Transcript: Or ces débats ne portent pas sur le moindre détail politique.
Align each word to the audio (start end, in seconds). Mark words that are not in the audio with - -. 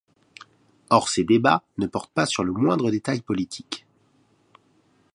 Or 0.89 1.09
ces 1.09 1.23
débats 1.23 1.61
ne 1.77 1.85
portent 1.85 2.11
pas 2.11 2.25
sur 2.25 2.43
le 2.43 2.51
moindre 2.51 2.89
détail 2.89 3.21
politique. 3.21 3.85